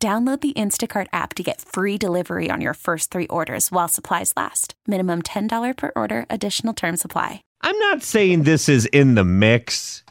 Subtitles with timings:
[0.00, 4.32] Download the Instacart app to get free delivery on your first three orders while supplies
[4.36, 4.74] last.
[4.86, 7.42] Minimum $10 per order, additional term supply.
[7.62, 10.04] I'm not saying this is in the mix,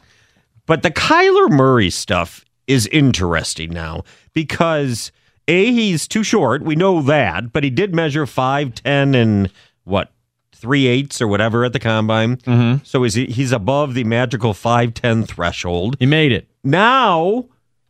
[0.66, 4.02] but the Kyler Murray stuff is interesting now
[4.34, 5.10] because
[5.48, 6.60] A, he's too short.
[6.60, 9.50] We know that, but he did measure 5'10 and
[9.84, 10.12] what,
[10.52, 12.36] three eighths or whatever at the combine.
[12.36, 12.84] Mm-hmm.
[12.84, 15.96] So is he, he's above the magical 5'10 threshold.
[15.98, 16.46] He made it.
[16.62, 17.46] Now,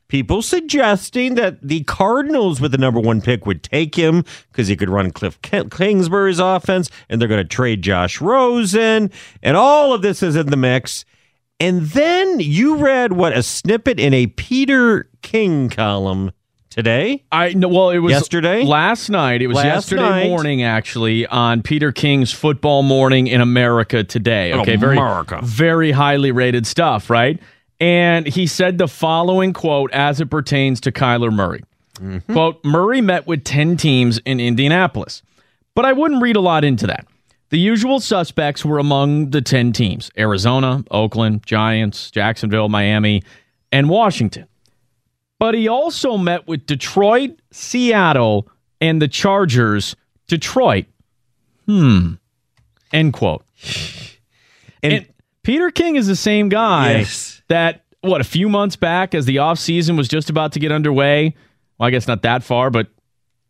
[0.08, 4.76] people suggesting that the Cardinals with the number one pick would take him because he
[4.76, 9.10] could run Cliff Kingsbury's offense, and they're going to trade Josh Rosen,
[9.42, 11.04] and all of this is in the mix.
[11.60, 16.30] And then you read what a snippet in a Peter King column
[16.70, 17.24] today.
[17.32, 19.42] I no, well, it was yesterday, last night.
[19.42, 20.28] It was Last yesterday night.
[20.28, 24.52] morning, actually, on Peter King's Football Morning in America today.
[24.52, 24.98] Okay, very
[25.42, 27.40] very highly rated stuff, right?
[27.80, 31.62] And he said the following quote as it pertains to Kyler Murray.
[31.94, 32.32] Mm-hmm.
[32.32, 35.22] Quote: Murray met with ten teams in Indianapolis,
[35.74, 37.06] but I wouldn't read a lot into that.
[37.50, 43.22] The usual suspects were among the 10 teams Arizona, Oakland, Giants, Jacksonville, Miami,
[43.72, 44.46] and Washington.
[45.38, 48.48] But he also met with Detroit, Seattle,
[48.80, 49.96] and the Chargers.
[50.26, 50.86] Detroit.
[51.66, 52.14] Hmm.
[52.92, 53.44] End quote.
[54.82, 55.06] And,
[55.42, 57.37] Peter King is the same guy Yes.
[57.48, 61.34] That, what, a few months back, as the offseason was just about to get underway,
[61.78, 62.88] well, I guess not that far, but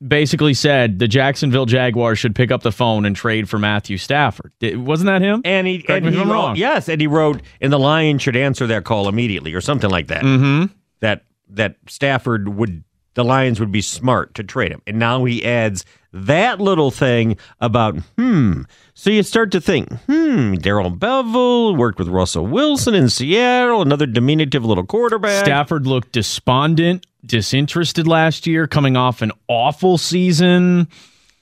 [0.06, 4.52] basically said the Jacksonville Jaguars should pick up the phone and trade for Matthew Stafford.
[4.60, 5.42] Did- Wasn't that him?
[5.44, 6.56] And he, Correct and he wrote- wrong.
[6.56, 10.06] yes, and he wrote, and the Lions should answer that call immediately, or something like
[10.08, 10.22] that.
[10.22, 10.72] Mm-hmm.
[11.00, 12.84] That that Stafford would,
[13.18, 17.36] the Lions would be smart to trade him, and now he adds that little thing
[17.60, 18.62] about hmm.
[18.94, 24.06] So you start to think, hmm, Darrell Bevell worked with Russell Wilson in Seattle, another
[24.06, 25.44] diminutive little quarterback.
[25.44, 30.88] Stafford looked despondent, disinterested last year, coming off an awful season.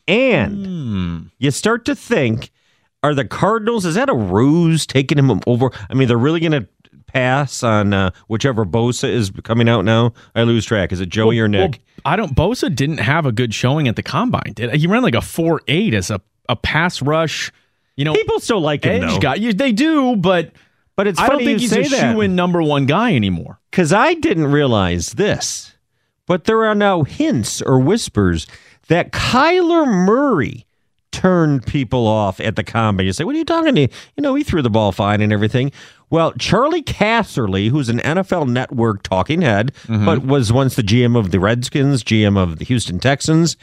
[0.08, 1.18] And Hmm.
[1.38, 2.50] you start to think,
[3.02, 5.70] are the Cardinals, is that a ruse taking him over?
[5.88, 6.66] I mean, they're really going to
[7.06, 10.12] pass on uh, whichever Bosa is coming out now?
[10.34, 10.92] I lose track.
[10.92, 11.80] Is it Joey or Nick?
[12.04, 12.34] Well, I don't.
[12.34, 14.52] Bosa didn't have a good showing at the combine.
[14.54, 14.86] Did he?
[14.86, 17.52] ran like a four eight as a, a pass rush.
[17.96, 19.18] You know, People still like him, edge though.
[19.18, 19.34] guy.
[19.36, 20.52] You- They do, but
[20.96, 23.58] But it's I don't think he's say a shoe in number one guy anymore.
[23.70, 25.74] Because I didn't realize this,
[26.26, 28.46] but there are now hints or whispers
[28.88, 30.65] that Kyler Murray
[31.26, 33.04] turned people off at the combine.
[33.04, 33.80] You say, what are you talking to?
[33.80, 35.72] You know, he threw the ball fine and everything.
[36.08, 41.32] Well, Charley Casserly, who's an NFL network talking head, but was once the GM of
[41.32, 43.56] the Redskins, GM of the Houston Texans,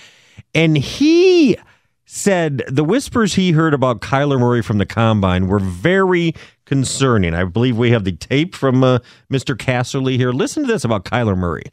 [0.54, 1.56] and he
[2.04, 6.36] said the whispers he heard about Kyler Murray from the combine were very
[6.66, 7.34] concerning.
[7.34, 9.00] I believe we have the tape from uh,
[9.32, 9.56] Mr.
[9.56, 10.34] Casserly here.
[10.34, 11.64] Listen to this about Kyler Murray.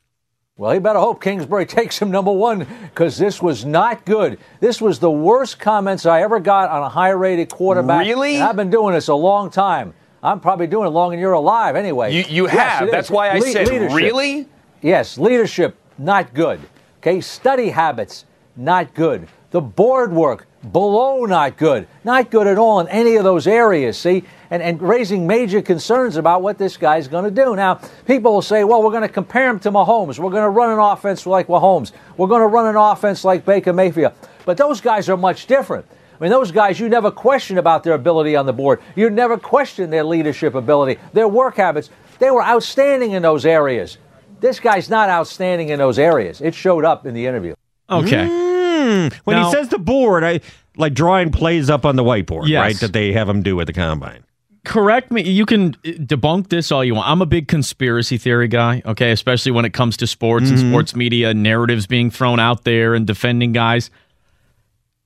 [0.61, 4.39] Well, you better hope Kingsbury takes him number one because this was not good.
[4.61, 8.05] This was the worst comments I ever got on a high rated quarterback.
[8.05, 8.35] Really?
[8.35, 9.95] And I've been doing this a long time.
[10.23, 12.13] I'm probably doing it longer than you're alive anyway.
[12.13, 12.89] You- you Yes, have.
[12.89, 12.93] is.
[12.93, 14.49] That's why I said, really?
[14.83, 16.61] Yes, leadership, not good.
[16.99, 19.29] Okay, study habits, not good.
[19.53, 21.87] The board work, below not good.
[22.05, 24.25] Not good at all in any of those areas, see?
[24.53, 27.55] And, and raising major concerns about what this guy's going to do.
[27.55, 30.19] Now, people will say, well, we're going to compare him to Mahomes.
[30.19, 31.93] We're going to run an offense like Mahomes.
[32.17, 34.13] We're going to run an offense like Baker Mayfield.
[34.45, 35.87] But those guys are much different.
[35.89, 38.81] I mean, those guys, you never question about their ability on the board.
[38.97, 41.89] You never question their leadership ability, their work habits.
[42.19, 43.99] They were outstanding in those areas.
[44.41, 46.41] This guy's not outstanding in those areas.
[46.41, 47.55] It showed up in the interview.
[47.89, 48.27] Okay.
[48.27, 50.41] Mm, when Now- he says the board, I
[50.77, 52.61] like drawing plays up on the whiteboard, Yes.
[52.61, 52.77] right?
[52.81, 54.25] That they have him do at the combine.
[54.65, 55.23] Correct me.
[55.23, 57.09] You can uh, debunk this all you want.
[57.09, 60.95] I'm a big conspiracy theory guy, okay, especially when it comes to sports and sports
[60.95, 63.91] media, narratives being thrown out there and defending guys.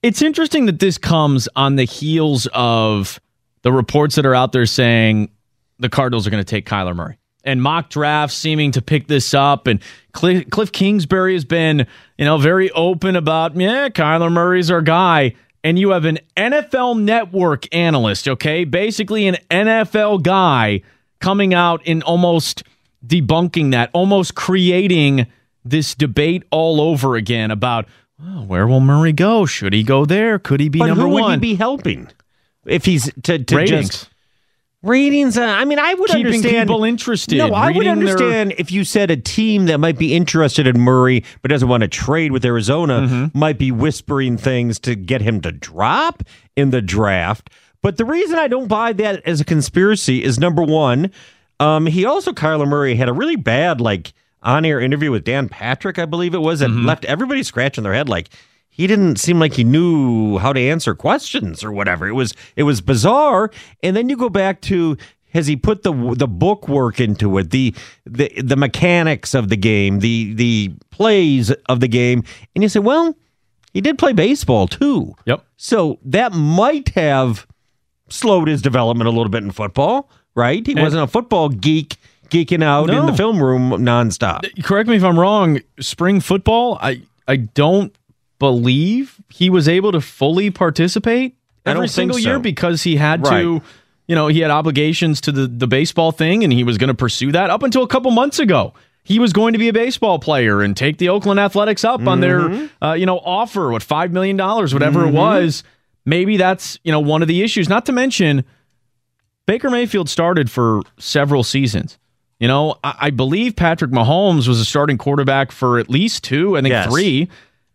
[0.02, 3.20] It's interesting that this comes on the heels of
[3.62, 5.30] the reports that are out there saying
[5.78, 7.18] the Cardinals are going to take Kyler Murray.
[7.46, 9.80] And mock drafts seeming to pick this up, and
[10.12, 11.86] Cliff, Cliff Kingsbury has been,
[12.16, 17.00] you know, very open about, yeah, Kyler Murray's our guy and you have an NFL
[17.00, 18.64] network analyst, okay?
[18.64, 20.82] Basically, an NFL guy
[21.20, 22.62] coming out and almost
[23.04, 25.26] debunking that, almost creating
[25.64, 27.86] this debate all over again about
[28.20, 29.44] well, where will Murray go?
[29.44, 30.38] Should he go there?
[30.38, 31.22] Could he be but number who one?
[31.22, 32.08] would he be helping
[32.64, 33.88] if he's to, to Ratings.
[33.88, 34.10] just
[34.84, 35.36] ratings?
[35.38, 38.54] Uh, I mean, I would Keeping understand people interested, No, I would reading their- understand
[38.58, 41.88] if you said a team that might be interested in Murray but doesn't want to
[41.88, 43.38] trade with Arizona Mm-hmm.
[43.38, 46.22] might be whispering things to get him to drop
[46.56, 47.50] in the draft.
[47.82, 51.10] But the reason I don't buy that as a conspiracy is number one,
[51.60, 55.98] um, he also Kyler Murray had a really bad like on-air interview with Dan Patrick,
[55.98, 56.86] I believe it was, that Mm-hmm.
[56.86, 58.28] left everybody scratching their head like
[58.76, 62.08] he didn't seem like he knew how to answer questions or whatever.
[62.08, 63.52] It was it was bizarre.
[63.84, 64.96] And then you go back to
[65.32, 67.72] has he put the the book work into it, the
[68.04, 72.24] the the mechanics of the game, the the plays of the game,
[72.56, 73.16] and you say, well,
[73.72, 75.14] he did play baseball too.
[75.24, 75.44] Yep.
[75.56, 77.46] So that might have
[78.08, 80.66] slowed his development a little bit in football, right?
[80.66, 81.96] He wasn't a football geek
[82.28, 84.42] geeking out in the film room nonstop.
[84.64, 85.60] Correct me if I'm wrong.
[85.78, 87.96] Spring football, I I don't
[88.48, 92.28] believe he was able to fully participate every single so.
[92.28, 93.40] year because he had Right.
[93.42, 93.62] to,
[94.06, 96.94] you know, he had obligations to the the baseball thing, and he was going to
[96.94, 98.74] pursue that up until a couple months ago.
[99.02, 102.20] He was going to be a baseball player and take the Oakland Athletics up on
[102.20, 102.20] Mm-hmm.
[102.80, 105.62] their, uh, you know, offer, what five million dollars, whatever it was.
[106.06, 107.68] Maybe that's you know one of the issues.
[107.68, 108.44] Not to mention,
[109.46, 111.98] Baker Mayfield started for several seasons.
[112.40, 116.56] You know, I, I believe Patrick Mahomes was a starting quarterback for at least two,
[116.56, 116.90] I think Yes.
[116.90, 117.28] three.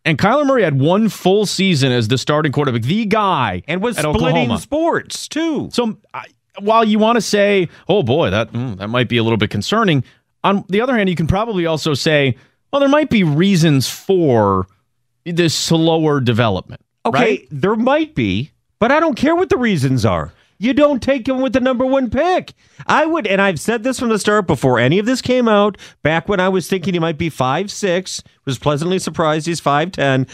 [0.05, 3.97] And Kyler Murray had one full season as the starting quarterback, the guy, And was
[3.97, 4.59] splitting Oklahoma.
[4.59, 5.69] sports too.
[5.73, 6.25] So I,
[6.59, 9.49] while you want to say, "Oh boy, that mm, that might be a little bit
[9.49, 10.03] concerning,"
[10.43, 12.35] on the other hand, you can probably also say,
[12.71, 14.67] "Well, there might be reasons for
[15.25, 17.47] this slower development." Okay, right?
[17.51, 20.31] there might be, but I don't care what the reasons are.
[20.61, 22.53] You don't take him with the number one pick.
[22.85, 25.77] I would, and I've said this from the start before any of this came out.
[26.03, 29.93] Back when I was thinking he might be five six, was pleasantly surprised he's five
[29.93, 30.27] ten.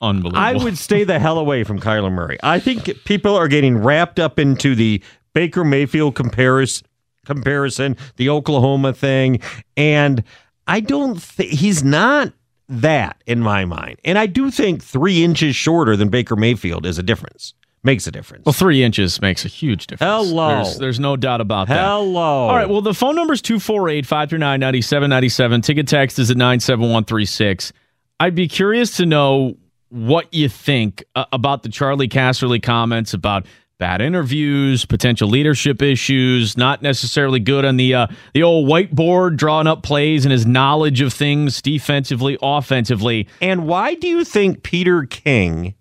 [0.00, 0.38] Unbelievable.
[0.38, 2.38] I would stay the hell away from Kyler Murray.
[2.42, 5.02] I think people are getting wrapped up into the
[5.34, 6.86] Baker Mayfield comparison,
[7.26, 9.40] comparison, the Oklahoma thing,
[9.76, 10.22] and
[10.68, 12.32] I don't think he's not
[12.68, 13.98] that in my mind.
[14.04, 17.54] And I do think three inches shorter than Baker Mayfield is a difference.
[17.84, 18.44] Makes a difference.
[18.44, 20.28] Well, three inches makes a huge difference.
[20.28, 20.64] Hello.
[20.64, 21.78] There's, there's no doubt about that.
[21.84, 22.48] Hello.
[22.48, 22.68] All right.
[22.68, 25.60] Well, the phone number is 248 539 9797.
[25.62, 27.72] Ticket text is at 97136.
[28.20, 29.56] I'd be curious to know
[29.90, 33.46] what you think uh, about the Charley Casserly comments about
[33.78, 39.68] bad interviews, potential leadership issues, not necessarily good on the uh, the old whiteboard drawing
[39.68, 43.28] up plays and his knowledge of things defensively, offensively.
[43.40, 45.74] And why do you think Peter King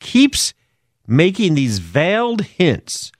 [0.00, 0.54] keeps
[1.08, 3.10] making these veiled hints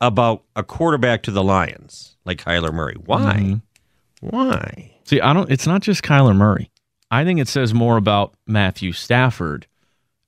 [0.00, 2.96] about a quarterback to the Lions like Kyler Murray?
[3.04, 3.34] Why?
[3.38, 4.28] Mm-hmm.
[4.28, 4.92] Why?
[5.04, 5.50] See, I don't.
[5.50, 6.70] It's not just Kyler Murray.
[7.10, 9.66] I think it says more about Matthew Stafford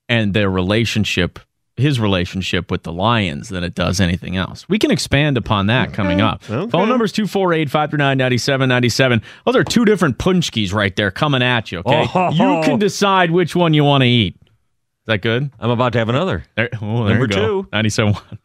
[0.09, 1.41] and their relationship,
[1.77, 4.69] his relationship with the Lions, than it does anything else.
[4.69, 6.49] We can expand upon that coming up.
[6.49, 6.71] Okay.
[6.71, 9.23] Phone numbers is 248 539 9797.
[9.47, 12.07] Those are two different punchkis right there coming at you, okay?
[12.15, 12.31] Oh.
[12.31, 14.37] You can decide which one you want to eat.
[15.07, 15.53] Is that good?
[15.61, 16.43] I'm about to have another.
[16.57, 17.63] There, oh, there Number you go.
[17.63, 17.69] two.
[17.73, 18.39] 97.1.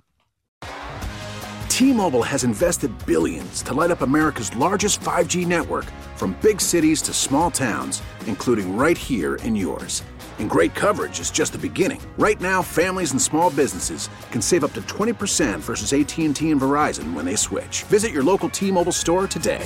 [1.69, 5.85] T-Mobile has invested billions to light up America's largest 5G network
[6.15, 10.03] from big cities to small towns, including right here in yours.
[10.37, 11.99] And great coverage is just the beginning.
[12.19, 17.13] Right now, families and small businesses can save up to 20% versus AT&T and Verizon
[17.15, 17.81] when they switch.
[17.85, 19.65] Visit your local T-Mobile store today.